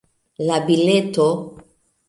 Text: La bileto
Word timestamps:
La 0.47 0.57
bileto 0.65 1.25